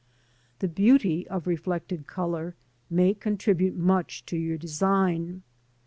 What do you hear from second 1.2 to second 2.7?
of reflected colour